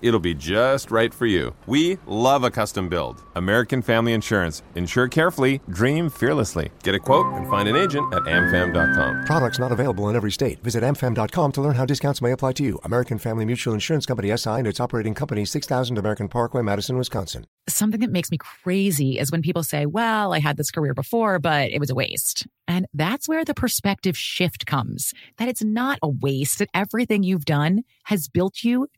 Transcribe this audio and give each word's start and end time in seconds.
It'll 0.00 0.20
be 0.20 0.34
just 0.34 0.90
right 0.90 1.12
for 1.12 1.26
you. 1.26 1.54
We 1.66 1.98
love 2.06 2.44
a 2.44 2.50
custom 2.50 2.88
build. 2.88 3.22
American 3.34 3.82
Family 3.82 4.12
Insurance. 4.12 4.62
Insure 4.74 5.08
carefully, 5.08 5.60
dream 5.70 6.08
fearlessly. 6.10 6.70
Get 6.82 6.94
a 6.94 7.00
quote 7.00 7.26
and 7.34 7.48
find 7.48 7.68
an 7.68 7.76
agent 7.76 8.12
at 8.12 8.22
amfam.com. 8.22 9.24
Products 9.24 9.58
not 9.58 9.72
available 9.72 10.08
in 10.08 10.16
every 10.16 10.30
state. 10.30 10.62
Visit 10.62 10.82
amfam.com 10.84 11.52
to 11.52 11.60
learn 11.60 11.74
how 11.74 11.84
discounts 11.84 12.22
may 12.22 12.32
apply 12.32 12.52
to 12.54 12.62
you. 12.62 12.78
American 12.84 13.18
Family 13.18 13.44
Mutual 13.44 13.74
Insurance 13.74 14.06
Company 14.06 14.36
SI 14.36 14.50
and 14.50 14.66
its 14.66 14.80
operating 14.80 15.14
company 15.14 15.44
6000 15.44 15.98
American 15.98 16.28
Parkway, 16.28 16.62
Madison, 16.62 16.96
Wisconsin. 16.96 17.44
Something 17.68 18.00
that 18.00 18.12
makes 18.12 18.30
me 18.30 18.38
crazy 18.38 19.18
is 19.18 19.30
when 19.30 19.42
people 19.42 19.62
say, 19.62 19.84
well, 19.84 20.32
I 20.32 20.38
had 20.38 20.56
this 20.56 20.70
career 20.70 20.94
before, 20.94 21.38
but 21.38 21.70
it 21.70 21.80
was 21.80 21.90
a 21.90 21.94
waste. 21.94 22.46
And 22.66 22.86
that's 22.92 23.28
where 23.28 23.44
the 23.44 23.54
perspective 23.54 24.16
shift 24.16 24.66
comes 24.66 25.12
that 25.38 25.48
it's 25.48 25.64
not 25.64 25.98
a 26.02 26.08
waste, 26.08 26.58
that 26.58 26.68
everything 26.74 27.22
you've 27.22 27.44
done 27.46 27.82
has 28.04 28.28
built 28.28 28.62
you 28.62 28.88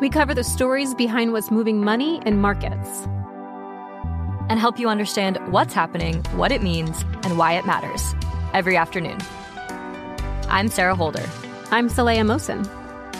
We 0.00 0.10
cover 0.10 0.34
the 0.34 0.42
stories 0.42 0.92
behind 0.92 1.32
what's 1.32 1.52
moving 1.52 1.80
money 1.80 2.20
and 2.26 2.42
markets. 2.42 3.06
And 4.48 4.58
help 4.58 4.76
you 4.76 4.88
understand 4.88 5.38
what's 5.52 5.72
happening, 5.72 6.22
what 6.34 6.50
it 6.50 6.62
means, 6.64 7.02
and 7.22 7.38
why 7.38 7.52
it 7.52 7.64
matters 7.64 8.12
every 8.52 8.76
afternoon. 8.76 9.18
I'm 10.48 10.68
Sarah 10.68 10.96
Holder. 10.96 11.24
I'm 11.70 11.88
Saleha 11.88 12.22
Mohsin. 12.22 12.68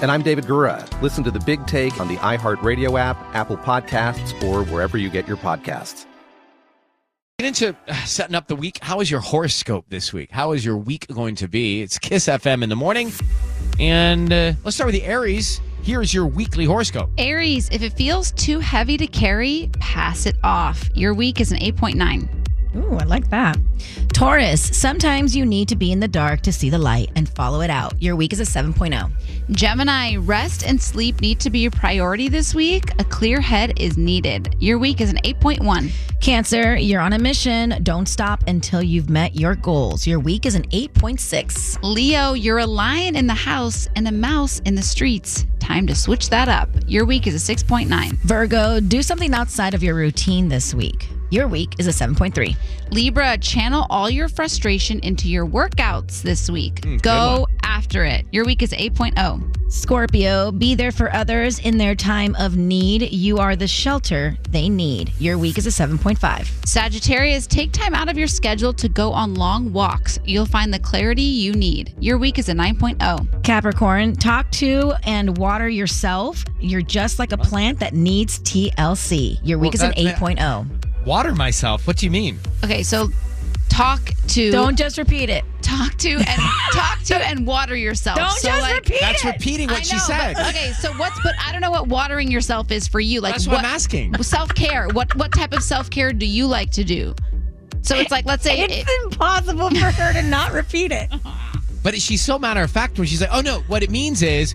And 0.02 0.10
I'm 0.10 0.22
David 0.22 0.46
Gura. 0.46 0.84
Listen 1.00 1.22
to 1.22 1.30
The 1.30 1.38
Big 1.38 1.64
Take 1.68 2.00
on 2.00 2.08
the 2.08 2.16
iHeartRadio 2.16 2.98
app, 2.98 3.16
Apple 3.36 3.56
Podcasts, 3.56 4.42
or 4.42 4.64
wherever 4.64 4.98
you 4.98 5.10
get 5.10 5.28
your 5.28 5.36
podcasts. 5.36 6.06
Get 7.38 7.46
into 7.46 7.76
uh, 7.86 7.94
setting 8.04 8.34
up 8.34 8.48
the 8.48 8.56
week. 8.56 8.80
How 8.82 9.00
is 9.00 9.10
your 9.12 9.20
horoscope 9.20 9.86
this 9.90 10.12
week? 10.12 10.32
How 10.32 10.52
is 10.52 10.64
your 10.64 10.76
week 10.76 11.06
going 11.06 11.36
to 11.36 11.46
be? 11.46 11.82
It's 11.82 12.00
Kiss 12.00 12.26
FM 12.26 12.64
in 12.64 12.68
the 12.68 12.76
morning. 12.76 13.12
And 13.78 14.32
uh, 14.32 14.52
let's 14.64 14.74
start 14.76 14.92
with 14.92 15.00
the 15.00 15.04
Aries. 15.04 15.60
Here's 15.84 16.14
your 16.14 16.26
weekly 16.26 16.64
horoscope. 16.64 17.10
Aries, 17.18 17.68
if 17.70 17.82
it 17.82 17.92
feels 17.92 18.32
too 18.32 18.58
heavy 18.58 18.96
to 18.96 19.06
carry, 19.06 19.68
pass 19.80 20.24
it 20.24 20.34
off. 20.42 20.88
Your 20.94 21.12
week 21.12 21.42
is 21.42 21.52
an 21.52 21.58
8.9. 21.58 22.26
Ooh, 22.76 22.96
I 22.96 23.04
like 23.04 23.28
that. 23.28 23.58
Taurus, 24.14 24.62
sometimes 24.62 25.36
you 25.36 25.44
need 25.44 25.68
to 25.68 25.76
be 25.76 25.92
in 25.92 26.00
the 26.00 26.08
dark 26.08 26.40
to 26.40 26.52
see 26.52 26.70
the 26.70 26.78
light 26.78 27.10
and 27.16 27.28
follow 27.28 27.60
it 27.60 27.68
out. 27.68 28.00
Your 28.00 28.16
week 28.16 28.32
is 28.32 28.40
a 28.40 28.44
7.0. 28.44 29.10
Gemini, 29.50 30.16
rest 30.16 30.66
and 30.66 30.80
sleep 30.80 31.20
need 31.20 31.38
to 31.40 31.50
be 31.50 31.58
your 31.58 31.70
priority 31.70 32.30
this 32.30 32.54
week. 32.54 32.90
A 32.98 33.04
clear 33.04 33.42
head 33.42 33.78
is 33.78 33.98
needed. 33.98 34.56
Your 34.60 34.78
week 34.78 35.02
is 35.02 35.10
an 35.10 35.18
8.1. 35.18 35.92
Cancer, 36.22 36.76
you're 36.76 37.02
on 37.02 37.12
a 37.12 37.18
mission. 37.18 37.78
Don't 37.82 38.08
stop 38.08 38.42
until 38.46 38.82
you've 38.82 39.10
met 39.10 39.36
your 39.36 39.54
goals. 39.54 40.06
Your 40.06 40.18
week 40.18 40.46
is 40.46 40.54
an 40.54 40.66
8.6. 40.70 41.78
Leo, 41.82 42.32
you're 42.32 42.60
a 42.60 42.66
lion 42.66 43.16
in 43.16 43.26
the 43.26 43.34
house 43.34 43.86
and 43.96 44.08
a 44.08 44.12
mouse 44.12 44.60
in 44.60 44.74
the 44.74 44.82
streets. 44.82 45.44
Time 45.64 45.86
to 45.86 45.94
switch 45.94 46.28
that 46.28 46.46
up. 46.46 46.68
Your 46.86 47.06
week 47.06 47.26
is 47.26 47.34
a 47.48 47.54
6.9. 47.54 48.12
Virgo, 48.18 48.80
do 48.80 49.02
something 49.02 49.32
outside 49.32 49.72
of 49.72 49.82
your 49.82 49.94
routine 49.94 50.46
this 50.46 50.74
week. 50.74 51.08
Your 51.30 51.48
week 51.48 51.76
is 51.78 51.86
a 51.86 51.90
7.3. 51.90 52.54
Libra, 52.90 53.38
channel 53.38 53.86
all 53.88 54.10
your 54.10 54.28
frustration 54.28 55.00
into 55.00 55.26
your 55.26 55.46
workouts 55.46 56.20
this 56.20 56.50
week. 56.50 56.82
Mm, 56.82 57.00
Go 57.00 57.46
after 57.84 58.02
it. 58.04 58.24
Your 58.32 58.46
week 58.46 58.62
is 58.62 58.72
8.0. 58.72 59.70
Scorpio, 59.70 60.50
be 60.50 60.74
there 60.74 60.90
for 60.92 61.12
others 61.12 61.58
in 61.58 61.76
their 61.76 61.94
time 61.94 62.34
of 62.38 62.56
need. 62.56 63.12
You 63.12 63.36
are 63.38 63.56
the 63.56 63.66
shelter 63.68 64.38
they 64.48 64.70
need. 64.70 65.12
Your 65.18 65.36
week 65.36 65.58
is 65.58 65.66
a 65.66 65.70
7.5. 65.70 66.66
Sagittarius, 66.66 67.46
take 67.46 67.72
time 67.72 67.92
out 67.94 68.08
of 68.08 68.16
your 68.16 68.26
schedule 68.26 68.72
to 68.72 68.88
go 68.88 69.12
on 69.12 69.34
long 69.34 69.70
walks. 69.70 70.18
You'll 70.24 70.46
find 70.46 70.72
the 70.72 70.78
clarity 70.78 71.22
you 71.22 71.52
need. 71.52 71.94
Your 72.00 72.16
week 72.16 72.38
is 72.38 72.48
a 72.48 72.54
9.0. 72.54 73.42
Capricorn, 73.44 74.14
talk 74.16 74.50
to 74.52 74.94
and 75.04 75.36
water 75.36 75.68
yourself. 75.68 76.42
You're 76.60 76.80
just 76.82 77.18
like 77.18 77.32
a 77.32 77.38
plant 77.38 77.80
that 77.80 77.92
needs 77.92 78.38
TLC. 78.40 79.38
Your 79.44 79.58
week 79.58 79.74
Well, 79.74 79.90
is 79.90 79.96
an 79.98 80.04
that- 80.04 80.16
8.0. 80.16 81.04
Water 81.04 81.34
myself. 81.34 81.86
What 81.86 81.98
do 81.98 82.06
you 82.06 82.10
mean? 82.10 82.38
Okay, 82.64 82.82
so 82.82 83.10
talk 83.68 84.10
to 84.28 84.50
Don't 84.50 84.76
just 84.78 84.98
repeat 84.98 85.30
it. 85.30 85.44
talk 85.62 85.96
to 85.98 86.10
and 86.10 86.40
talk 86.72 87.02
to 87.04 87.16
and 87.16 87.46
water 87.46 87.76
yourself. 87.76 88.16
Don't 88.18 88.30
so 88.32 88.48
just 88.48 88.62
like, 88.62 88.74
repeat 88.76 89.00
That's 89.00 89.24
it. 89.24 89.28
repeating 89.34 89.68
what 89.68 89.78
I 89.78 89.82
she 89.82 89.96
know, 89.96 90.02
said. 90.02 90.34
but- 90.34 90.48
okay, 90.50 90.72
so 90.72 90.92
what's 90.94 91.20
but 91.22 91.34
I 91.44 91.52
don't 91.52 91.60
know 91.60 91.70
what 91.70 91.88
watering 91.88 92.30
yourself 92.30 92.70
is 92.70 92.86
for 92.86 93.00
you. 93.00 93.20
Like 93.20 93.34
That's 93.34 93.46
what 93.48 93.58
I'm 93.60 93.64
asking. 93.64 94.14
Self 94.22 94.54
care. 94.54 94.88
What 94.88 95.14
what 95.16 95.32
type 95.32 95.52
of 95.52 95.62
self 95.62 95.90
care 95.90 96.12
do 96.12 96.26
you 96.26 96.46
like 96.46 96.70
to 96.72 96.84
do? 96.84 97.14
So 97.82 97.96
it's 97.96 98.10
like 98.10 98.24
let's 98.26 98.42
say 98.44 98.60
it- 98.60 98.70
It's 98.70 98.90
impossible 99.04 99.70
for 99.70 99.76
her 99.90 100.12
to 100.14 100.22
not 100.22 100.52
repeat 100.52 100.92
it. 100.92 101.10
But 101.84 102.00
she's 102.00 102.22
so 102.22 102.38
matter 102.38 102.62
of 102.62 102.70
fact 102.70 102.98
when 102.98 103.06
she's 103.06 103.20
like, 103.20 103.28
oh 103.32 103.42
no, 103.42 103.60
what 103.68 103.82
it 103.82 103.90
means 103.90 104.22
is 104.22 104.54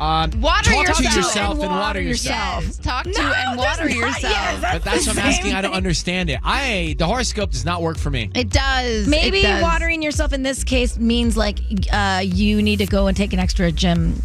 um, 0.00 0.30
water 0.40 0.70
talk 0.70 0.88
yourself, 0.88 0.98
to 0.98 1.04
yourself 1.18 1.60
and, 1.60 1.70
water 1.70 2.00
yourself. 2.00 2.64
Yes, 2.64 2.78
talk 2.78 3.04
to 3.04 3.10
No, 3.12 3.32
and 3.36 3.58
water 3.58 3.84
not- 3.84 3.94
yourself. 3.96 4.22
yes, 4.32 4.60
But 4.72 4.82
that's 4.84 5.06
what 5.06 5.18
I'm 5.18 5.24
asking. 5.26 5.46
same 5.50 5.56
I 5.56 5.60
don't 5.60 5.74
understand 5.74 6.30
it. 6.30 6.40
I 6.42 6.96
the 6.98 7.06
horoscope 7.06 7.50
does 7.50 7.66
not 7.66 7.82
work 7.82 7.98
for 7.98 8.08
me. 8.08 8.30
It 8.34 8.48
does. 8.48 9.06
Maybe 9.06 9.40
it 9.40 9.42
does. 9.42 9.62
watering 9.62 10.00
yourself 10.02 10.32
in 10.32 10.42
this 10.42 10.64
case 10.64 10.98
means 10.98 11.36
like 11.36 11.58
uh, 11.92 12.22
you 12.24 12.62
need 12.62 12.78
to 12.78 12.86
go 12.86 13.08
and 13.08 13.16
take 13.16 13.34
an 13.34 13.38
extra 13.38 13.70
gym, 13.70 14.22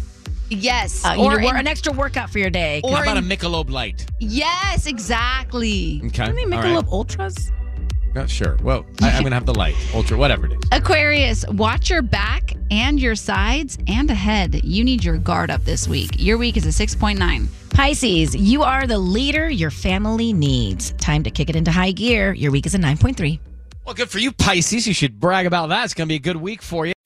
Yes. 0.48 1.04
uh, 1.04 1.10
you 1.12 1.20
or 1.24 1.30
need 1.32 1.36
to 1.36 1.42
wor- 1.44 1.54
in- 1.54 1.60
an 1.60 1.66
extra 1.66 1.92
workout 1.92 2.30
for 2.30 2.38
your 2.38 2.48
day. 2.50 2.80
or 2.84 2.96
How 2.96 3.02
about 3.02 3.16
a 3.16 3.18
in- 3.18 3.26
Michelob 3.28 3.68
Light? 3.68 4.06
yes, 4.18 4.86
exactly. 4.86 6.00
Okay, 6.06 6.24
Can 6.24 6.34
they 6.34 6.46
make 6.46 6.60
a 6.60 6.62
right. 6.74 6.84
ultras? 6.88 7.52
No, 8.16 8.26
sure. 8.26 8.56
Well, 8.62 8.86
I, 9.02 9.10
I'm 9.10 9.22
gonna 9.24 9.34
have 9.34 9.44
the 9.44 9.52
light, 9.52 9.74
ultra, 9.92 10.16
whatever 10.16 10.46
it 10.46 10.52
is. 10.52 10.58
Aquarius, 10.72 11.46
watch 11.48 11.90
your 11.90 12.00
back 12.00 12.54
and 12.70 12.98
your 12.98 13.14
sides 13.14 13.76
and 13.88 14.10
ahead. 14.10 14.64
You 14.64 14.84
need 14.84 15.04
your 15.04 15.18
guard 15.18 15.50
up 15.50 15.62
this 15.66 15.86
week. 15.86 16.12
Your 16.16 16.38
week 16.38 16.56
is 16.56 16.64
a 16.64 16.86
6.9. 16.86 17.46
Pisces, 17.74 18.34
you 18.34 18.62
are 18.62 18.86
the 18.86 18.96
leader 18.96 19.50
your 19.50 19.70
family 19.70 20.32
needs. 20.32 20.92
Time 20.92 21.22
to 21.24 21.30
kick 21.30 21.50
it 21.50 21.56
into 21.56 21.70
high 21.70 21.92
gear. 21.92 22.32
Your 22.32 22.52
week 22.52 22.64
is 22.64 22.74
a 22.74 22.78
9.3. 22.78 23.38
Well, 23.84 23.94
good 23.94 24.08
for 24.08 24.18
you, 24.18 24.32
Pisces. 24.32 24.88
You 24.88 24.94
should 24.94 25.20
brag 25.20 25.44
about 25.44 25.68
that. 25.68 25.84
It's 25.84 25.92
gonna 25.92 26.08
be 26.08 26.14
a 26.14 26.18
good 26.18 26.38
week 26.38 26.62
for 26.62 26.86
you. 26.86 26.95